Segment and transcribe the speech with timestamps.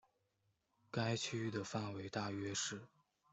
[0.89, 2.81] 该区域的范围大约是。